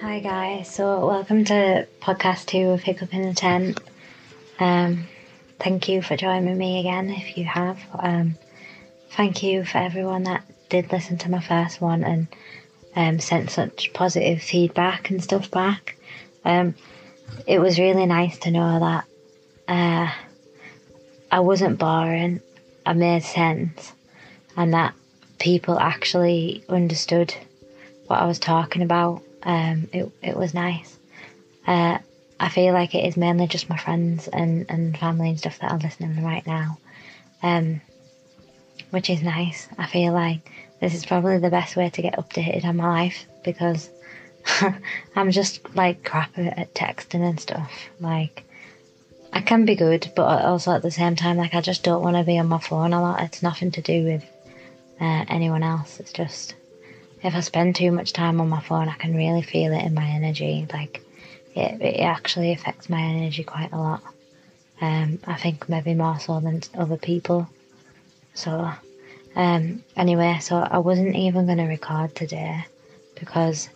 [0.00, 3.80] Hi guys, so welcome to podcast two of Hiccup in the Tent.
[4.60, 5.08] Um,
[5.58, 7.80] thank you for joining me again if you have.
[7.98, 8.36] Um,
[9.10, 12.28] thank you for everyone that did listen to my first one and
[12.94, 15.96] um, sent such positive feedback and stuff back.
[16.44, 16.76] Um,
[17.44, 19.04] it was really nice to know that
[19.66, 20.12] uh,
[21.32, 22.40] I wasn't boring,
[22.86, 23.92] I made sense,
[24.56, 24.94] and that
[25.48, 27.34] people actually understood
[28.06, 29.22] what I was talking about.
[29.42, 30.98] Um, it, it was nice.
[31.66, 31.96] Uh,
[32.38, 35.72] I feel like it is mainly just my friends and, and family and stuff that
[35.72, 36.76] are listening right now,
[37.42, 37.80] um,
[38.90, 39.68] which is nice.
[39.78, 43.24] I feel like this is probably the best way to get updated on my life
[43.42, 43.88] because
[45.16, 47.72] I'm just like crap at texting and stuff.
[48.00, 48.44] Like,
[49.32, 52.16] I can be good, but also at the same time, like, I just don't want
[52.16, 53.22] to be on my phone a lot.
[53.22, 54.24] It's nothing to do with
[55.00, 56.00] uh, anyone else.
[56.00, 56.54] It's just
[57.22, 59.94] if I spend too much time on my phone, I can really feel it in
[59.94, 60.66] my energy.
[60.72, 61.02] Like,
[61.54, 64.02] it, it actually affects my energy quite a lot.
[64.80, 67.48] Um, I think maybe more so than other people.
[68.34, 68.70] So,
[69.34, 72.64] um, anyway, so I wasn't even going to record today
[73.18, 73.68] because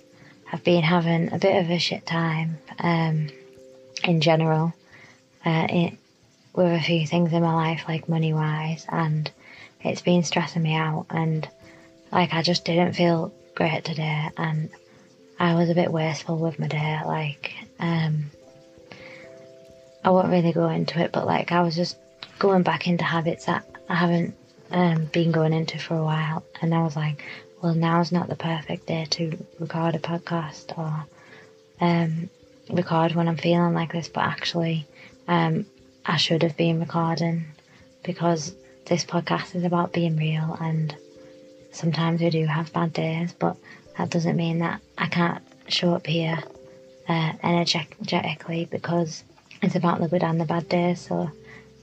[0.52, 3.28] I've been having a bit of a shit time um,
[4.04, 4.72] in general
[5.44, 5.94] uh, it,
[6.54, 9.30] with a few things in my life, like money wise, and
[9.84, 11.06] it's been stressing me out.
[11.10, 11.48] And
[12.10, 14.70] like, I just didn't feel great today, and
[15.38, 17.00] I was a bit wasteful with my day.
[17.04, 18.30] Like, um,
[20.04, 21.96] I won't really go into it, but like, I was just
[22.38, 24.34] going back into habits that I haven't
[24.70, 27.22] um, been going into for a while, and I was like,
[27.62, 31.06] well, now's not the perfect day to record a podcast or
[31.80, 32.28] um,
[32.70, 34.86] record when I'm feeling like this, but actually,
[35.28, 35.66] um,
[36.04, 37.44] I should have been recording
[38.02, 38.54] because
[38.86, 40.94] this podcast is about being real and
[41.72, 43.56] sometimes we do have bad days, but
[43.96, 46.38] that doesn't mean that I can't show up here
[47.08, 49.24] uh, energetically because
[49.60, 51.00] it's about the good and the bad days.
[51.00, 51.30] So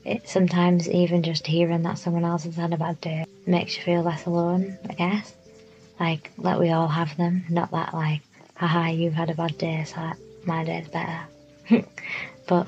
[0.06, 3.84] it sometimes even just hearing that someone else has had a bad day makes you
[3.84, 5.34] feel less alone, I guess.
[6.00, 8.22] Like that we all have them, not that like,
[8.56, 10.12] haha, you've had a bad day, so
[10.46, 11.20] my day's better.
[12.48, 12.68] but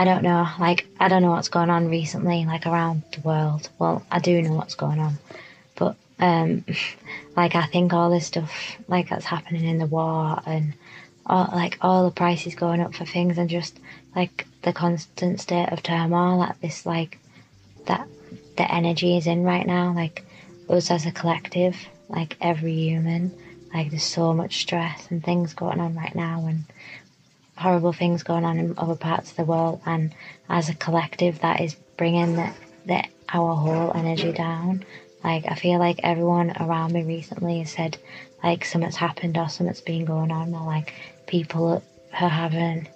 [0.00, 3.68] I don't know, like I don't know what's going on recently, like around the world.
[3.78, 5.18] Well, I do know what's going on,
[5.74, 6.64] but um,
[7.36, 10.72] like I think all this stuff, like that's happening in the war and
[11.26, 13.78] all, like all the prices going up for things and just
[14.16, 17.18] like the constant state of turmoil that this like
[17.84, 18.08] that
[18.56, 20.24] the energy is in right now, like
[20.70, 21.76] us as a collective,
[22.08, 23.32] like every human,
[23.74, 26.64] like there's so much stress and things going on right now and
[27.60, 30.14] horrible things going on in other parts of the world and
[30.48, 32.50] as a collective that is bringing the,
[32.86, 34.84] the our whole energy down.
[35.22, 37.98] Like i feel like everyone around me recently has said
[38.42, 40.94] like something's happened or something's been going on or like
[41.26, 41.82] people
[42.18, 42.88] are having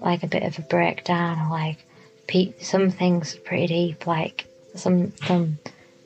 [0.00, 1.78] like a bit of a breakdown or like
[2.26, 4.44] pe- some things pretty deep like
[4.74, 5.58] some some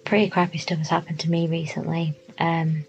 [0.04, 2.14] pretty crappy stuff has happened to me recently.
[2.38, 2.84] Um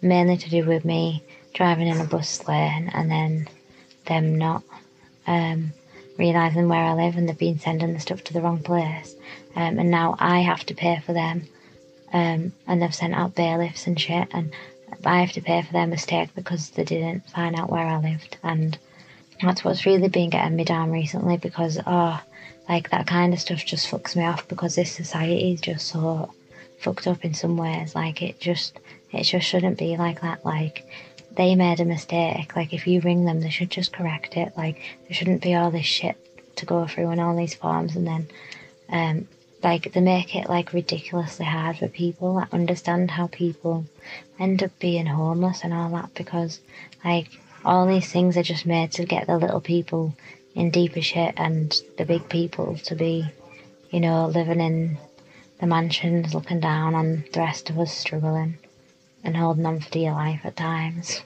[0.00, 1.22] mainly to do with me
[1.54, 3.48] driving in a bus lane and then
[4.06, 4.62] them not
[5.26, 5.72] um,
[6.18, 9.14] realizing where I live and they've been sending the stuff to the wrong place.
[9.56, 11.46] Um, and now I have to pay for them.
[12.12, 14.28] Um, and they've sent out bailiffs and shit.
[14.32, 14.52] And
[15.04, 18.36] I have to pay for their mistake because they didn't find out where I lived.
[18.42, 18.78] And
[19.42, 22.20] that's what's really been getting me down recently because, oh,
[22.68, 26.32] like that kind of stuff just fucks me off because this society is just so
[26.78, 27.94] fucked up in some ways.
[27.94, 28.78] Like it just,
[29.12, 30.44] it just shouldn't be like that.
[30.44, 30.86] Like
[31.36, 32.54] they made a mistake.
[32.54, 34.52] Like, if you ring them, they should just correct it.
[34.56, 36.16] Like, there shouldn't be all this shit
[36.56, 38.28] to go through and all these forms, and then,
[38.88, 39.28] um,
[39.62, 42.38] like, they make it like ridiculously hard for people.
[42.38, 43.86] I understand how people
[44.38, 46.60] end up being homeless and all that because,
[47.04, 47.28] like,
[47.64, 50.14] all these things are just made to get the little people
[50.54, 53.26] in deeper shit and the big people to be,
[53.90, 54.98] you know, living in
[55.60, 58.58] the mansions, looking down on the rest of us struggling
[59.24, 61.22] and holding on for dear life at times.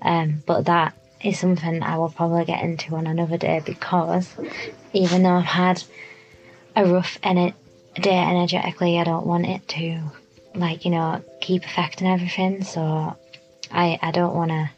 [0.00, 4.28] Um, but that is something I will probably get into on another day because
[4.92, 5.82] even though I've had
[6.74, 7.54] a rough day
[7.96, 10.00] energetically, I don't want it to,
[10.54, 12.64] like, you know, keep affecting everything.
[12.64, 13.16] So
[13.70, 14.70] I, I don't want to,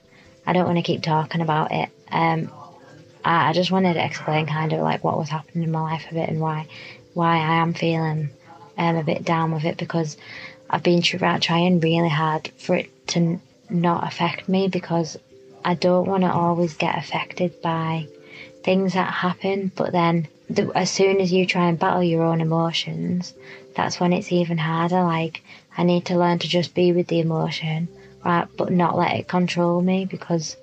[0.46, 1.88] I don't want to keep talking about it.
[2.10, 2.50] Um,
[3.24, 6.06] I, I just wanted to explain kind of like what was happening in my life
[6.10, 6.66] a bit and why,
[7.14, 8.30] why I am feeling
[8.76, 10.16] um, a bit down with it because
[10.68, 13.40] I've been trying really hard for it to
[13.70, 15.16] not affect me because
[15.64, 18.06] I don't want to always get affected by
[18.62, 19.72] things that happen.
[19.74, 23.34] But then, the, as soon as you try and battle your own emotions,
[23.74, 25.02] that's when it's even harder.
[25.02, 25.42] Like,
[25.76, 27.88] I need to learn to just be with the emotion,
[28.24, 30.56] right, but not let it control me because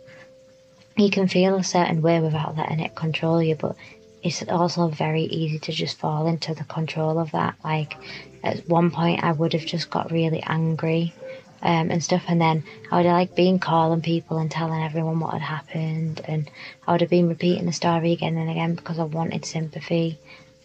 [0.98, 3.76] you can feel a certain way without letting it control you, but
[4.24, 7.56] it's also very easy to just fall into the control of that.
[7.64, 7.96] Like,
[8.44, 11.14] at one point, I would have just got really angry
[11.62, 12.24] um, and stuff.
[12.28, 16.22] And then I would have like been calling people and telling everyone what had happened,
[16.28, 16.50] and
[16.88, 20.18] I would have been repeating the story again and again because I wanted sympathy.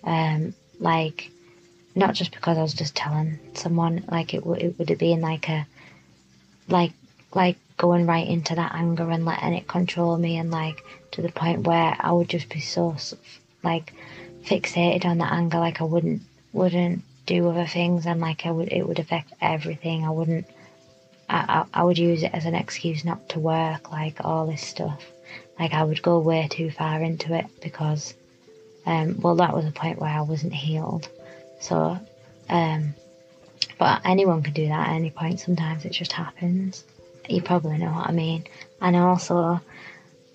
[0.04, 1.30] Um, like,
[1.94, 4.04] not just because I was just telling someone.
[4.10, 5.66] Like it, w- it would have been like a,
[6.68, 6.92] like
[7.34, 10.82] like going right into that anger and letting it control me, and like
[11.12, 12.96] to the point where I would just be so
[13.62, 13.92] like
[14.44, 18.72] fixated on the anger, like I wouldn't wouldn't do other things, and like I would
[18.72, 20.04] it would affect everything.
[20.04, 20.46] I wouldn't
[21.28, 25.04] I, I, would use it as an excuse not to work, like all this stuff.
[25.58, 28.14] Like I would go way too far into it because,
[28.84, 31.08] um, well, that was a point where I wasn't healed.
[31.60, 31.98] So,
[32.48, 32.94] um,
[33.78, 35.40] but anyone can do that at any point.
[35.40, 36.84] Sometimes it just happens.
[37.28, 38.44] You probably know what I mean.
[38.80, 39.60] And also,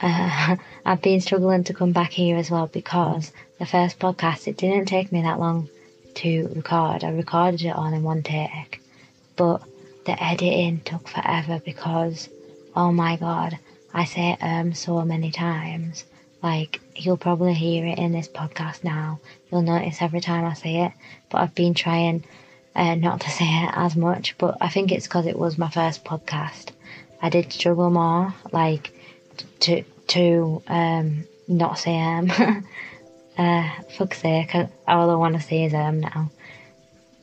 [0.02, 0.56] uh,
[0.86, 4.88] I've been struggling to come back here as well because the first podcast, it didn't
[4.88, 5.70] take me that long
[6.22, 7.04] to record.
[7.04, 8.82] I recorded it all in one take,
[9.36, 9.62] but
[10.06, 12.30] the editing took forever because,
[12.76, 13.58] oh my god,
[13.94, 16.06] I say um so many times.
[16.44, 19.20] Like, you'll probably hear it in this podcast now.
[19.52, 20.92] You'll notice every time I say it,
[21.30, 22.24] but I've been trying
[22.76, 25.70] uh, not to say it as much, but I think it's because it was my
[25.70, 26.70] first podcast.
[27.22, 28.92] I did struggle more, like,
[29.62, 32.32] to, to, um, not say um.
[33.42, 34.54] uh, fuck's sake,
[34.88, 36.30] all I want to say is um now.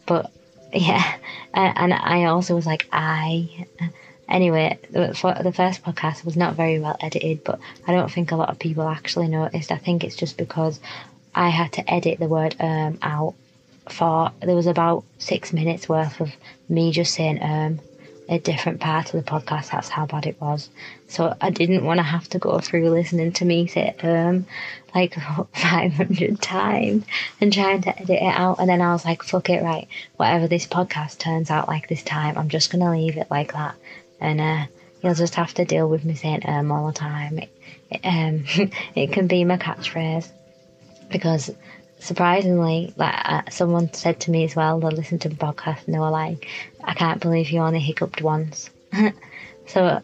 [0.06, 0.30] But
[0.72, 1.16] yeah,
[1.54, 3.66] and I also was like, I.
[4.28, 5.14] Anyway, the
[5.56, 8.86] first podcast was not very well edited, but I don't think a lot of people
[8.86, 9.72] actually noticed.
[9.72, 10.80] I think it's just because
[11.34, 13.34] I had to edit the word um out
[13.88, 16.30] for there was about six minutes worth of
[16.68, 17.80] me just saying um
[18.28, 19.70] a different part of the podcast.
[19.70, 20.68] That's how bad it was.
[21.08, 24.46] So I didn't want to have to go through listening to me say um
[25.00, 25.14] like
[25.54, 27.04] 500 times
[27.40, 28.58] and trying to edit it out.
[28.58, 29.88] And then I was like, fuck it, right.
[30.16, 33.52] Whatever this podcast turns out like this time, I'm just going to leave it like
[33.52, 33.76] that.
[34.20, 34.66] And uh,
[35.02, 37.38] you'll just have to deal with me saying um all the time.
[37.38, 37.50] It,
[38.04, 38.44] um,
[38.94, 40.28] it can be my catchphrase
[41.10, 41.50] because
[42.00, 45.94] surprisingly, like uh, someone said to me as well, they listened to the podcast and
[45.94, 46.46] they were like,
[46.82, 48.70] "I can't believe you only hiccuped once."
[49.66, 50.02] so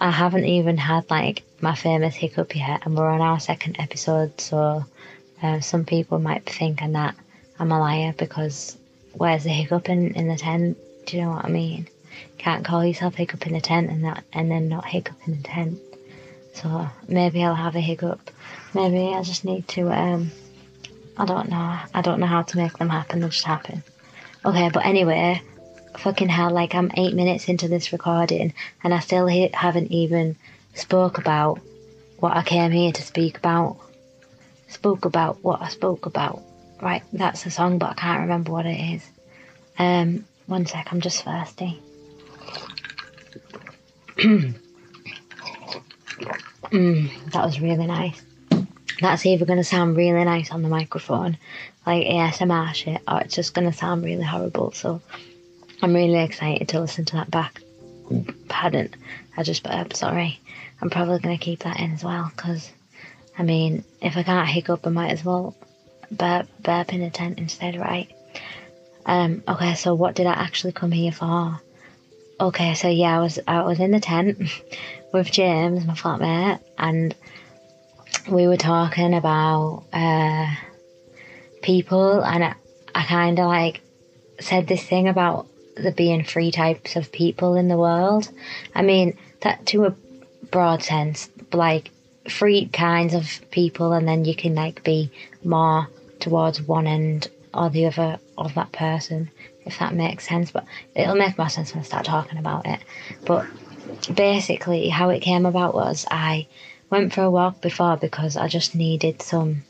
[0.00, 4.40] I haven't even had like my famous hiccup yet, and we're on our second episode.
[4.40, 4.84] So
[5.42, 7.14] uh, some people might be thinking that
[7.58, 8.76] I'm a liar because
[9.12, 10.76] where's the hiccup in, in the tent?
[11.06, 11.88] Do you know what I mean?
[12.38, 15.42] Can't call yourself hiccup in the tent and that and then not hiccup in the
[15.42, 15.78] tent.
[16.54, 18.30] So maybe I'll have a hiccup.
[18.74, 20.30] Maybe I just need to um
[21.16, 21.78] I don't know.
[21.94, 23.20] I don't know how to make them happen.
[23.20, 23.82] They just happen.
[24.44, 25.42] Okay, but anyway,
[25.98, 28.52] fucking hell, like I'm eight minutes into this recording
[28.82, 30.36] and I still haven't even
[30.76, 31.60] spoke about
[32.18, 33.78] what I came here to speak about.
[34.68, 36.42] Spoke about what I spoke about.
[36.80, 39.10] Right, that's a song, but I can't remember what it is.
[39.78, 41.80] Um, one sec, I'm just thirsty.
[44.18, 44.54] mm,
[47.32, 48.22] that was really nice
[49.00, 51.36] that's either going to sound really nice on the microphone,
[51.84, 54.72] like ASMR shit, or it's just going to sound really horrible.
[54.72, 55.02] So
[55.82, 57.60] I'm really excited to listen to that back.
[58.48, 58.94] Pardon,
[59.36, 60.40] I just burped, sorry.
[60.80, 62.70] I'm probably going to keep that in as well, because,
[63.38, 65.56] I mean, if I can't hiccup, I might as well
[66.10, 68.10] burp, burp in a tent instead, right?
[69.06, 71.60] Um, okay, so what did I actually come here for?
[72.38, 74.38] Okay, so yeah, I was I was in the tent
[75.12, 77.14] with James, my flatmate, and
[78.28, 80.46] we were talking about uh,
[81.62, 82.54] people, and I,
[82.94, 83.80] I kind of like
[84.40, 88.28] said this thing about there being three types of people in the world.
[88.74, 89.96] I mean, that to a
[90.50, 91.90] broad sense, like
[92.28, 95.10] three kinds of people, and then you can like be
[95.44, 95.88] more
[96.20, 99.30] towards one end or the other of that person,
[99.64, 100.50] if that makes sense.
[100.50, 102.80] But it'll make more sense when I start talking about it.
[103.24, 103.46] But
[104.12, 106.46] basically, how it came about was I
[106.90, 109.64] went for a walk before because I just needed some.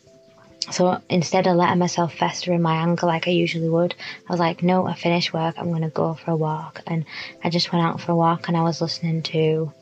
[0.70, 3.94] So instead of letting myself fester in my anger like I usually would,
[4.28, 6.82] I was like, no, I finished work, I'm going to go for a walk.
[6.88, 7.04] And
[7.44, 9.72] I just went out for a walk and I was listening to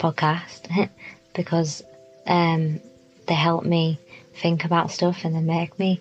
[0.00, 0.90] podcast
[1.34, 1.82] because
[2.26, 2.80] um,
[3.26, 3.98] they help me
[4.34, 6.00] think about stuff and they make me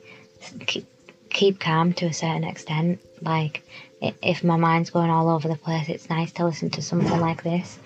[1.30, 3.00] keep, calm to a certain extent.
[3.22, 3.64] Like,
[4.02, 7.44] if my mind's going all over the place, it's nice to listen to something like
[7.44, 7.78] this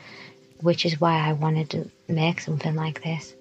[0.64, 3.34] which is why I wanted to make something like this.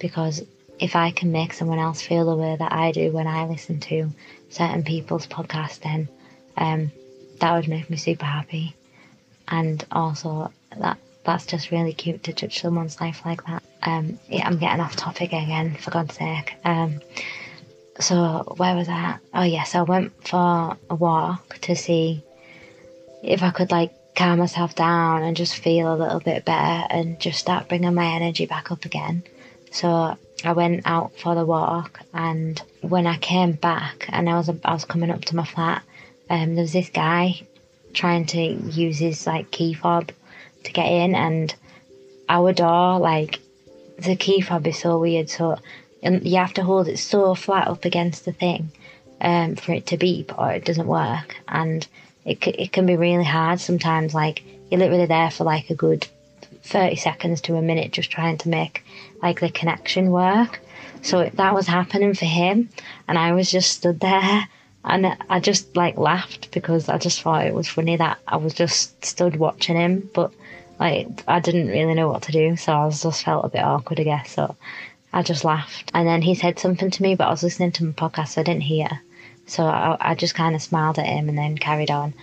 [0.00, 0.42] Because
[0.80, 3.78] if I can make someone else feel the way that I do when I listen
[3.80, 4.10] to
[4.50, 6.08] certain people's podcasts, then
[6.56, 6.92] Um,
[7.40, 8.76] that would make me super happy.
[9.48, 13.62] And also that that's just really cute to touch someone's life like that.
[13.82, 16.54] Um, yeah, I'm getting off topic again, for God's sake.
[16.64, 17.00] Um,
[18.00, 19.18] so where was I?
[19.32, 22.22] Oh yes, I went for a walk to see
[23.22, 27.18] if I could like calm myself down and just feel a little bit better and
[27.20, 29.22] just start bringing my energy back up again.
[29.70, 34.48] So I went out for the walk, and when I came back and I was
[34.48, 35.82] I was coming up to my flat,
[36.30, 37.40] um, there was this guy
[37.92, 40.10] trying to use his like key fob
[40.64, 41.54] to get in, and
[42.28, 43.38] our door like
[43.98, 45.30] the key fob is so weird.
[45.30, 45.58] So
[46.02, 48.70] you have to hold it so flat up against the thing
[49.20, 51.86] um, for it to beep, or it doesn't work, and
[52.24, 54.14] it it can be really hard sometimes.
[54.14, 56.06] Like you're literally there for like a good
[56.64, 58.84] 30 seconds to a minute just trying to make
[59.22, 60.60] like the connection work.
[61.02, 62.70] So that was happening for him,
[63.06, 64.48] and I was just stood there
[64.84, 68.54] and I just like laughed because I just thought it was funny that I was
[68.54, 70.32] just stood watching him, but
[70.78, 73.64] like I didn't really know what to do, so I was just felt a bit
[73.64, 74.32] awkward, I guess.
[74.32, 74.56] So
[75.12, 77.84] I just laughed, and then he said something to me, but I was listening to
[77.84, 78.88] my podcast, so I didn't hear.
[79.46, 82.14] So I, I just kind of smiled at him and then carried on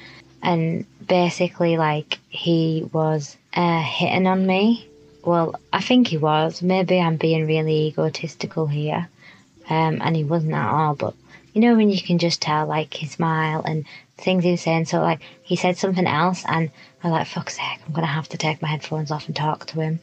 [0.41, 4.87] and basically like he was uh, hitting on me.
[5.23, 6.61] Well, I think he was.
[6.61, 9.07] Maybe I'm being really egotistical here,
[9.69, 10.95] um, and he wasn't at all.
[10.95, 11.13] But
[11.53, 13.85] you know when you can just tell like his smile and
[14.17, 14.85] things he was saying.
[14.85, 16.71] So like he said something else, and
[17.03, 19.65] I was like, "Fuck's sake, I'm gonna have to take my headphones off and talk
[19.67, 19.99] to him."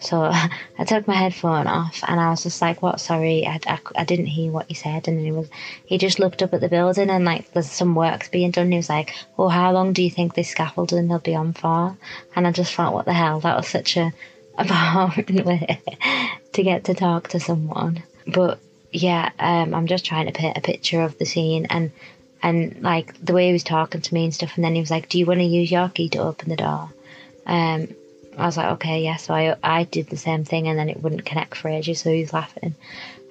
[0.00, 0.22] So
[0.78, 4.04] I took my headphone off and I was just like, what, sorry, I, I, I,
[4.04, 5.06] didn't hear what you said.
[5.06, 5.48] And then he was,
[5.84, 8.70] he just looked up at the building and like, there's some works being done.
[8.70, 11.96] He was like, oh, how long do you think this scaffolding will be on for?
[12.34, 13.40] And I just thought, what the hell?
[13.40, 14.12] That was such a,
[14.58, 15.80] a boring way
[16.52, 18.02] to get to talk to someone.
[18.26, 18.58] But
[18.92, 21.90] yeah, um, I'm just trying to paint a picture of the scene and,
[22.42, 24.52] and like the way he was talking to me and stuff.
[24.56, 26.56] And then he was like, do you want to use your key to open the
[26.56, 26.90] door?
[27.46, 27.88] Um,
[28.36, 29.16] I was like, okay, yeah.
[29.16, 32.00] So I I did the same thing, and then it wouldn't connect for ages.
[32.00, 32.74] So he was laughing,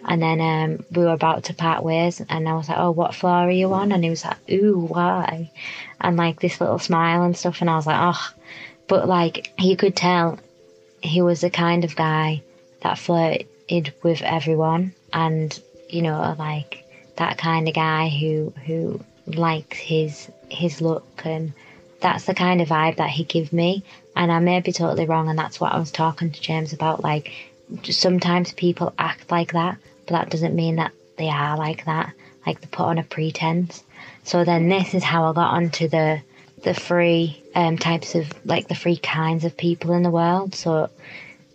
[0.05, 3.15] and then um, we were about to part ways, and I was like, oh, what
[3.15, 3.91] floor are you on?
[3.91, 5.51] And he was like, ooh, why?
[6.01, 8.29] And like this little smile and stuff, and I was like, oh,
[8.87, 10.39] but like he could tell
[11.01, 12.43] he was the kind of guy
[12.81, 12.97] that
[13.69, 15.59] flirted with everyone, and
[15.89, 16.83] you know, like
[17.17, 21.53] that kind of guy who who likes his his look and
[22.01, 23.83] that's the kind of vibe that he gave me
[24.19, 27.01] and I may be totally wrong, and that's what I was talking to James about.
[27.01, 27.31] Like,
[27.83, 32.11] sometimes people act like that, but that doesn't mean that they are like that.
[32.45, 33.81] Like, they put on a pretense.
[34.25, 36.21] So then this is how I got onto the
[36.63, 40.53] the three um, types of like the three kinds of people in the world.
[40.53, 40.89] So,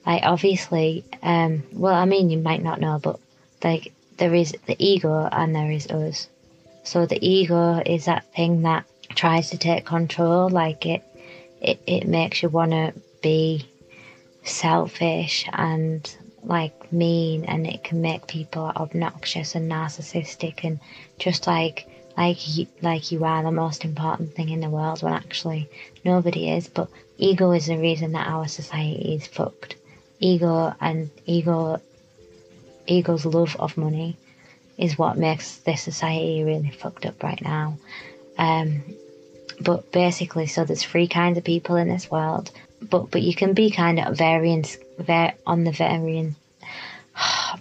[0.07, 3.19] like obviously, um, well, I mean, you might not know, but
[3.63, 6.29] like there is the ego and there is us.
[6.83, 8.85] So the ego is that thing that
[9.15, 11.03] tries to take control, like it
[11.63, 12.93] it, it makes you want to
[13.23, 13.67] be
[14.43, 20.79] selfish and like mean and it can make people obnoxious and narcissistic and
[21.19, 25.15] just like like you, like you are the most important thing in the world when
[25.15, 25.69] actually
[26.05, 26.69] nobody is.
[26.69, 29.77] But ego is the reason that our society is fucked
[30.21, 31.81] ego and ego
[32.87, 34.17] ego's love of money
[34.77, 37.79] is what makes this society really fucked up right now.
[38.37, 38.83] Um,
[39.61, 42.51] but basically, so there's three kinds of people in this world,
[42.83, 44.65] but but you can be kind of varying,
[44.99, 46.35] var- on the varying,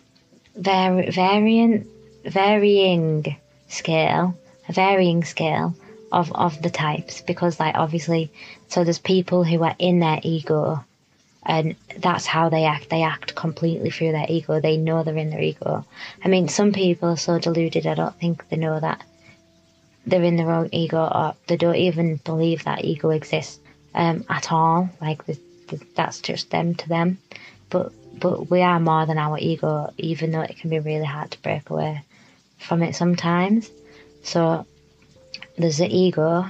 [0.56, 1.88] var- varying,
[2.26, 3.36] varying
[3.68, 4.36] scale,
[4.68, 5.76] a varying scale
[6.12, 8.32] of of the types because like obviously,
[8.70, 10.84] so there's people who are in their ego
[11.46, 12.90] and that's how they act.
[12.90, 14.60] They act completely through their ego.
[14.60, 15.86] They know they're in their ego.
[16.24, 19.04] I mean, some people are so deluded, I don't think they know that
[20.06, 23.60] they're in their own ego or they don't even believe that ego exists
[23.96, 24.90] um, at all.
[25.02, 27.18] Like the, the, that's just them to them.
[27.70, 31.32] But but we are more than our ego, even though it can be really hard
[31.32, 32.04] to break away
[32.60, 33.70] from it sometimes.
[34.24, 34.66] So
[35.58, 36.46] there's the ego,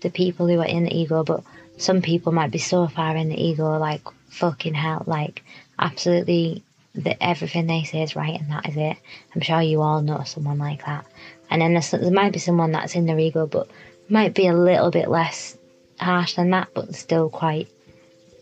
[0.00, 1.42] the people who are in the ego, but
[1.76, 4.02] some people might be so far in the ego, like
[4.34, 5.42] fucking hell, like
[5.78, 6.62] absolutely
[6.94, 8.96] that everything they say is right and that is it.
[9.34, 11.06] I'm sure you all know someone like that.
[11.50, 13.68] And then there might be someone that's in their ego, but
[14.08, 15.56] might be a little bit less
[15.98, 17.68] harsh than that, but still quite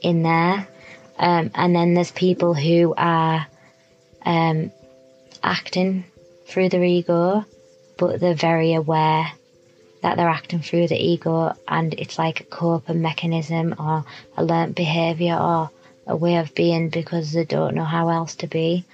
[0.00, 0.66] in there.
[1.18, 3.46] Um, and then there's people who are
[4.24, 4.70] um,
[5.42, 6.04] acting
[6.46, 7.44] through their ego,
[7.98, 9.32] but they're very aware
[10.02, 14.04] that they're acting through the ego and it's like a coping mechanism or
[14.36, 15.70] a learnt behaviour or
[16.06, 18.84] a way of being because they don't know how else to be.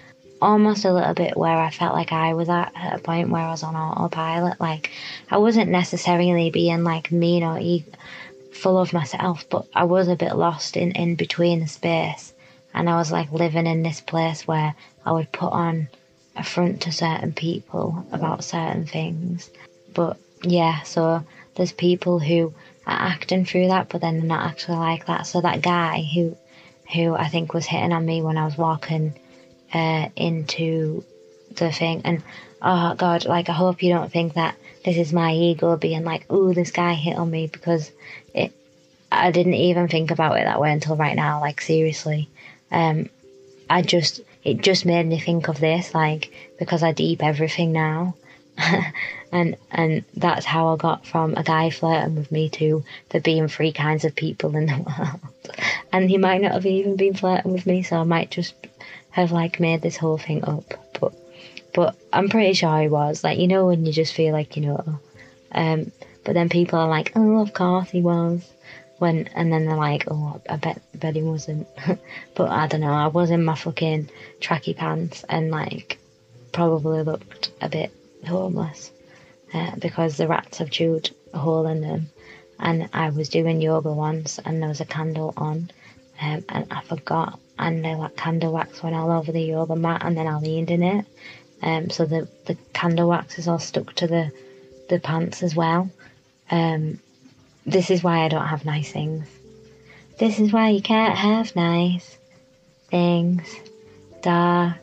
[0.40, 3.42] almost a little bit where I felt like I was at, at a point where
[3.42, 4.60] I was on autopilot.
[4.60, 4.90] Like
[5.30, 7.84] I wasn't necessarily being like mean or e-
[8.52, 12.32] full of myself, but I was a bit lost in, in between the space.
[12.74, 14.74] And I was like living in this place where
[15.04, 15.88] I would put on
[16.36, 19.50] a front to certain people about certain things.
[19.94, 21.24] But yeah, so
[21.56, 22.54] there's people who
[22.86, 25.26] are acting through that, but then they're not actually like that.
[25.26, 26.36] So that guy who,
[26.92, 29.14] who I think was hitting on me when I was walking
[29.72, 31.04] uh, into
[31.54, 32.02] the thing.
[32.04, 32.22] And
[32.62, 36.24] oh God, like I hope you don't think that this is my ego being like,
[36.30, 37.90] oh, this guy hit on me because
[38.34, 38.52] it.
[39.10, 41.40] I didn't even think about it that way until right now.
[41.40, 42.28] Like seriously,
[42.70, 43.08] um,
[43.70, 48.14] I just it just made me think of this like because I deep everything now.
[49.32, 53.48] and and that's how I got from a guy flirting with me to there being
[53.48, 55.20] three kinds of people in the world.
[55.92, 58.54] and he might not have even been flirting with me, so I might just
[59.10, 60.74] have like made this whole thing up.
[61.00, 61.12] But
[61.74, 63.22] but I'm pretty sure he was.
[63.22, 65.00] Like, you know when you just feel like you know.
[65.52, 65.92] Um
[66.24, 68.46] but then people are like, Oh, of course he was
[68.98, 71.66] when and then they're like, Oh, I bet bet he wasn't
[72.34, 75.98] But I don't know, I was in my fucking tracky pants and like
[76.52, 77.92] probably looked a bit
[78.26, 78.90] homeless.
[79.52, 82.10] Uh, because the rats have chewed a hole in them
[82.58, 85.70] and I was doing yoga once and there was a candle on
[86.20, 90.02] um, and I forgot and the like candle wax went all over the yoga mat
[90.04, 91.06] and then I leaned in it.
[91.62, 94.30] Um, so the, the candle wax is all stuck to the,
[94.90, 95.90] the pants as well.
[96.50, 97.00] Um,
[97.64, 99.26] this is why I don't have nice things.
[100.18, 102.18] This is why you can't have nice
[102.90, 103.54] things,
[104.20, 104.80] darling,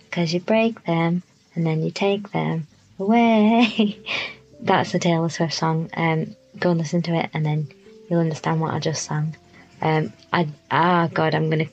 [0.00, 1.22] because you break them
[1.54, 2.66] and then you take them
[2.98, 3.98] away.
[4.60, 5.90] That's the Taylor Swift song.
[5.94, 7.68] Um, go and listen to it and then
[8.08, 9.36] you'll understand what I just sang.
[9.82, 11.68] Um, I ah God, I'm gonna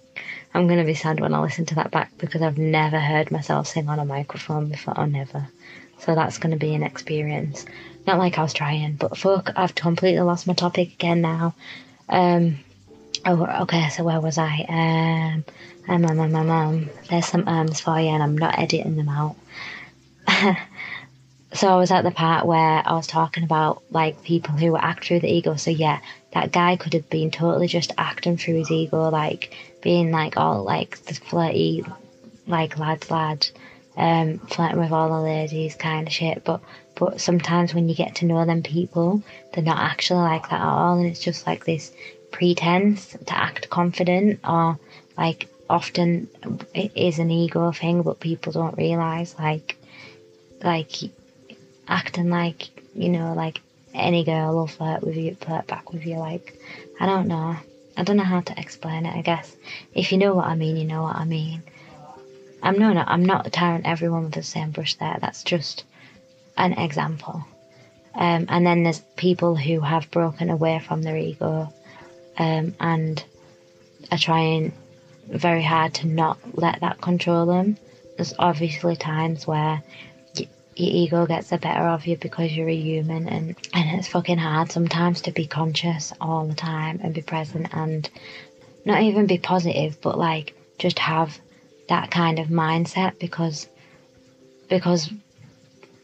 [0.54, 3.68] I'm gonna be sad when I listen to that back because I've never heard myself
[3.68, 5.48] sing on a microphone before, or never.
[6.00, 7.66] So that's gonna be an experience.
[8.08, 11.54] Not like I was trying, but fuck, I've completely lost my topic again now.
[12.10, 12.60] Um,
[13.25, 14.66] oh, okay, so where was I?
[14.68, 15.46] Um,
[15.88, 16.90] um, um, um, um, um.
[17.10, 19.36] There's some ums for you, and I'm not editing them out.
[21.53, 25.05] so I was at the part where I was talking about like people who act
[25.05, 25.55] through the ego.
[25.55, 26.00] So yeah,
[26.33, 30.64] that guy could have been totally just acting through his ego, like being like all
[30.64, 31.83] like the flirty,
[32.48, 33.51] like lads, lads,
[33.98, 36.44] um, flirting with all the ladies, kind of shit.
[36.46, 36.61] But
[36.96, 39.22] but sometimes when you get to know them people,
[39.53, 41.92] they're not actually like that at all, and it's just like this
[42.31, 44.79] pretense to act confident or
[45.18, 46.29] like often
[46.74, 49.75] it is an ego thing, but people don't realize like
[50.64, 50.92] like
[51.87, 53.61] acting like you know like
[53.94, 56.17] any girl will flirt with you, flirt back with you.
[56.17, 56.57] Like,
[57.00, 57.55] I don't know.
[57.98, 59.15] I don't know how to explain it.
[59.15, 59.55] I guess
[59.94, 61.61] if you know what I mean, you know what I mean.
[62.63, 64.96] I'm no, no I'm not tarring everyone with the same brush.
[64.96, 65.83] There, that's just
[66.57, 67.46] an example.
[68.13, 71.74] Um, and then there's people who have broken away from their ego
[72.37, 73.24] um, and
[74.11, 74.74] are trying
[75.27, 77.77] very hard to not let that control them.
[78.17, 79.81] There's obviously times where
[80.75, 84.38] your ego gets the better of you because you're a human and, and it's fucking
[84.38, 88.10] hard sometimes to be conscious all the time and be present and
[88.86, 91.40] not even be positive but like just have
[91.90, 93.68] that kind of mindset because
[94.70, 95.12] because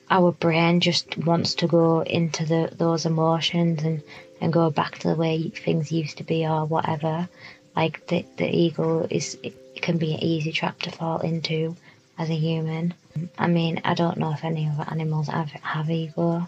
[0.09, 4.01] our brain just wants to go into the those emotions and
[4.39, 7.27] and go back to the way things used to be or whatever.
[7.75, 11.75] Like the the ego is it can be an easy trap to fall into
[12.17, 12.93] as a human.
[13.37, 16.47] I mean, I don't know if any other animals have, have ego.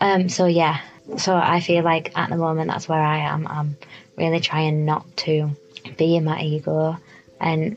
[0.00, 0.80] Um, so yeah,
[1.16, 3.46] so I feel like at the moment that's where I am.
[3.46, 3.76] I'm
[4.16, 5.50] really trying not to
[5.96, 6.96] be in my ego,
[7.40, 7.76] and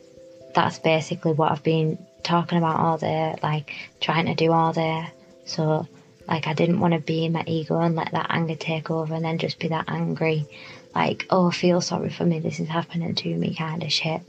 [0.53, 5.07] that's basically what I've been talking about all day, like trying to do all day.
[5.45, 5.87] So
[6.27, 9.13] like I didn't want to be in my ego and let that anger take over,
[9.13, 10.47] and then just be that angry,
[10.95, 14.21] like oh feel sorry for me, this is happening to me kind of shit,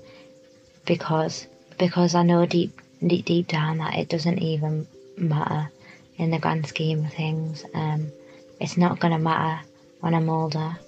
[0.84, 1.46] because
[1.78, 5.70] because I know deep deep, deep down that it doesn't even matter
[6.16, 7.64] in the grand scheme of things.
[7.74, 8.12] Um,
[8.60, 9.64] it's not going to matter
[10.00, 10.78] when I'm older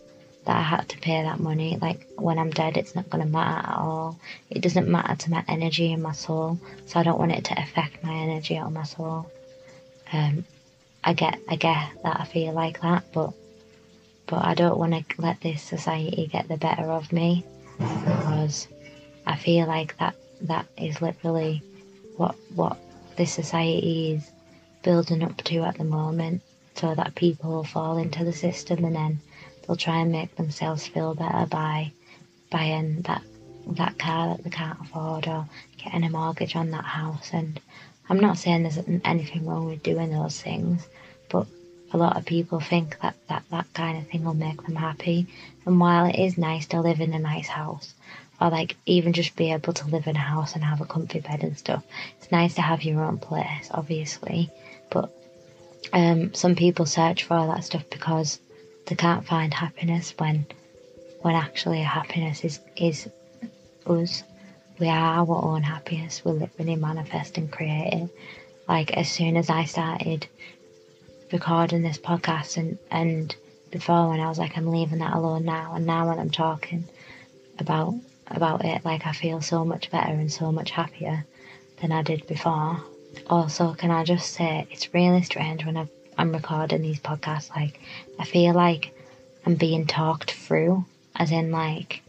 [0.44, 1.78] that I had to pay that money.
[1.80, 4.18] Like when I'm dead, it's not going to matter at all.
[4.50, 7.60] It doesn't matter to my energy and my soul, so I don't want it to
[7.60, 9.30] affect my energy or my soul.
[10.12, 10.44] Um,
[11.04, 13.32] I get, I get that I feel like that, but
[14.26, 17.44] but I don't want to let this society get the better of me
[17.78, 18.68] because
[19.26, 21.62] I feel like that that is literally
[22.18, 22.76] what what
[23.16, 24.30] this society is
[24.82, 26.42] building up to at the moment
[26.74, 29.20] so that people fall into the system and then
[29.66, 31.90] they'll try and make themselves feel better by
[32.50, 33.22] buying that
[33.66, 37.30] that car that they can't afford or getting a mortgage on that house.
[37.32, 37.60] And
[38.08, 40.88] I'm not saying there's anything wrong with doing those things,
[41.28, 41.46] but
[41.92, 45.26] a lot of people think that, that that kind of thing will make them happy.
[45.66, 47.94] And while it is nice to live in a nice house,
[48.40, 51.20] or like even just be able to live in a house and have a comfy
[51.20, 51.84] bed and stuff,
[52.18, 54.50] it's nice to have your own place, obviously.
[54.90, 55.12] But
[55.92, 58.40] um, some people search for all that stuff because
[58.86, 60.46] they can't find happiness when
[61.20, 63.08] when actually happiness is is
[63.86, 64.22] us.
[64.78, 66.24] We are our own happiness.
[66.24, 68.10] We literally manifest and create it.
[68.68, 70.28] Like as soon as I started
[71.32, 73.34] recording this podcast and and
[73.70, 76.84] before when I was like I'm leaving that alone now and now when I'm talking
[77.58, 77.94] about
[78.30, 81.24] about it like I feel so much better and so much happier
[81.80, 82.82] than I did before.
[83.28, 85.86] Also, can I just say it's really strange when i
[86.18, 87.80] am recording these podcasts like
[88.18, 88.94] I feel like
[89.46, 90.84] I'm being talked through
[91.16, 92.02] as in like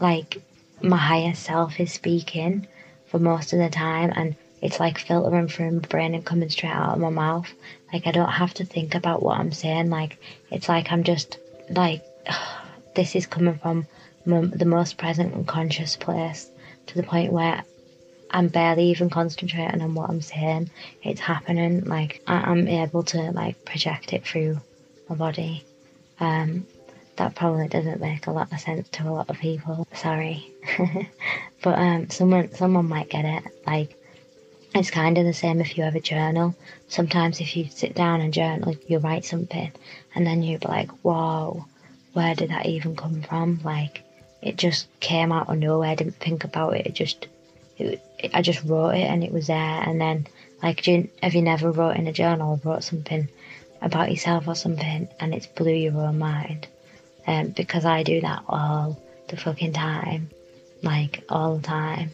[0.00, 0.40] like
[0.80, 2.66] my higher self is speaking
[3.06, 6.70] for most of the time and it's like filtering through my brain and coming straight
[6.70, 7.52] out of my mouth.
[7.92, 9.90] Like I don't have to think about what I'm saying.
[9.90, 10.18] Like
[10.50, 12.02] it's like I'm just like
[12.94, 13.86] this is coming from
[14.24, 16.50] the most present and conscious place
[16.86, 17.64] to the point where
[18.30, 20.70] I'm barely even concentrating on what I'm saying.
[21.02, 21.84] It's happening.
[21.84, 24.60] Like I- am able to like project it through
[25.08, 25.64] my body.
[26.18, 26.66] Um,
[27.16, 29.86] that probably doesn't make a lot of sense to a lot of people.
[29.94, 30.50] Sorry,
[31.62, 33.44] but um, someone someone might get it.
[33.66, 33.96] Like
[34.74, 36.54] it's kind of the same if you have a journal.
[36.88, 39.70] Sometimes if you sit down and journal, you write something,
[40.14, 41.66] and then you'd be like, "Whoa,
[42.14, 44.02] where did that even come from?" Like
[44.42, 45.90] it just came out of nowhere.
[45.90, 46.86] I didn't think about it.
[46.86, 47.26] It just,
[47.78, 48.00] it,
[48.34, 49.56] I just wrote it, and it was there.
[49.56, 50.26] And then,
[50.62, 53.28] like, you, have you never wrote in a journal, wrote something
[53.80, 56.66] about yourself or something, and it's blew your own mind?
[57.26, 60.28] Um, because I do that all the fucking time,
[60.82, 62.10] like all the time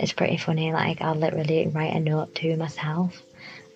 [0.00, 0.72] it's pretty funny.
[0.72, 3.22] Like I'll literally write a note to myself,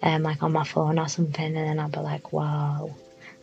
[0.02, 2.94] um, like on my phone or something, and then I'll be like, "Wow."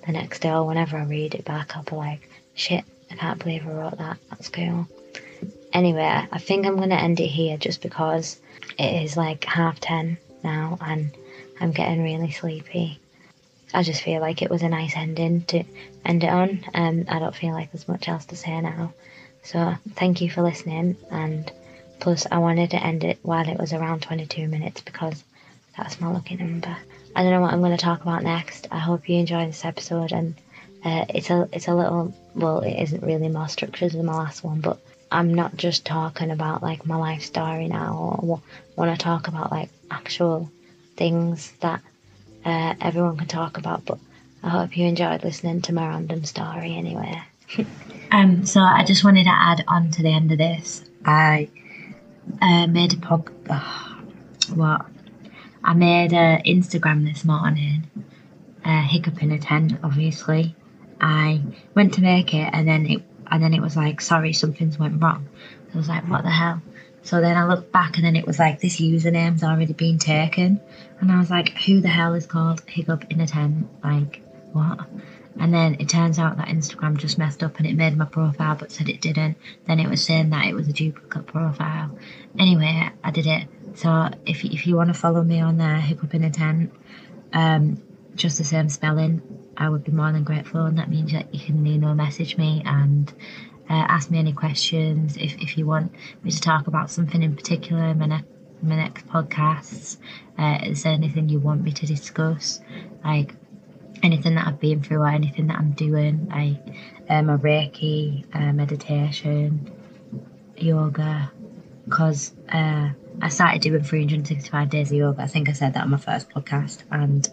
[0.05, 3.39] The next day, or whenever I read it back, I'll be like, "Shit, I can't
[3.39, 4.17] believe I wrote that.
[4.29, 4.87] That's cool."
[5.73, 8.39] Anyway, I think I'm gonna end it here just because
[8.77, 11.11] it is like half ten now, and
[11.59, 12.99] I'm getting really sleepy.
[13.73, 15.63] I just feel like it was a nice ending to
[16.03, 16.65] end it on.
[16.73, 18.93] Um, I don't feel like there's much else to say now.
[19.43, 21.51] So thank you for listening and
[22.01, 25.23] Plus, I wanted to end it while it was around 22 minutes because
[25.77, 26.75] that's my lucky number.
[27.15, 28.67] I don't know what I'm going to talk about next.
[28.71, 30.33] I hope you enjoy this episode, and
[30.83, 34.43] uh, it's a it's a little well, it isn't really more structured than my last
[34.43, 34.79] one, but
[35.11, 38.41] I'm not just talking about like my life story now, or
[38.75, 40.49] want to talk about like actual
[40.95, 41.81] things that
[42.45, 43.85] uh, everyone can talk about.
[43.85, 43.99] But
[44.43, 47.21] I hope you enjoyed listening to my random story anyway.
[48.11, 50.83] um, so I just wanted to add on to the end of this.
[51.05, 51.49] I
[52.41, 53.29] uh, made a pod.
[53.49, 54.01] Oh,
[54.55, 54.85] what?
[55.63, 57.83] I made an Instagram this morning.
[58.63, 60.55] Uh, hiccup in a tent, obviously.
[61.01, 61.41] I
[61.75, 65.01] went to make it, and then it and then it was like, sorry, something's went
[65.01, 65.27] wrong.
[65.73, 66.61] I was like, what the hell?
[67.03, 70.61] So then I looked back, and then it was like, this username's already been taken,
[70.99, 73.67] and I was like, who the hell is called hiccup in a tent?
[73.83, 74.21] Like,
[74.53, 74.79] what?
[75.39, 78.55] And then it turns out that Instagram just messed up and it made my profile
[78.55, 79.37] but said it didn't.
[79.65, 81.97] Then it was saying that it was a duplicate profile.
[82.37, 83.47] Anyway, I did it.
[83.75, 86.73] So if, if you want to follow me on there, hiccup in a tent,
[87.31, 87.81] um,
[88.13, 89.21] just the same spelling,
[89.61, 90.65] I would be more than grateful.
[90.65, 93.13] And that means that you can, you know, message me and
[93.69, 95.17] uh, ask me any questions.
[95.17, 95.93] If, if you want
[96.23, 98.23] me to talk about something in particular in my, ne-
[98.63, 99.97] my next podcasts,
[100.39, 102.59] uh, is there anything you want me to discuss?
[103.05, 103.35] Like,
[104.01, 106.75] anything that I've been through or anything that I'm doing, like
[107.07, 109.71] um, a Reiki, uh, meditation,
[110.57, 111.31] yoga,
[111.85, 112.89] because uh,
[113.21, 115.21] I started doing 365 days of yoga.
[115.21, 117.29] I think I said that on my first podcast, and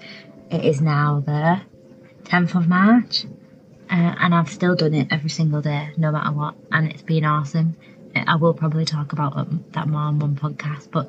[0.51, 1.62] it is now the
[2.29, 3.25] 10th of March,
[3.91, 7.25] uh, and I've still done it every single day, no matter what, and it's been
[7.25, 7.77] awesome.
[8.14, 11.09] I will probably talk about that more on one podcast, but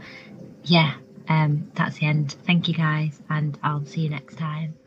[0.63, 0.95] yeah,
[1.27, 2.36] um, that's the end.
[2.45, 4.78] Thank you guys, and I'll see you next time.